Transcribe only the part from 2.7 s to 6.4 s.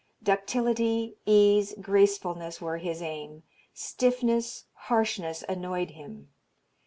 his aim; stiffness, harshness annoyed him.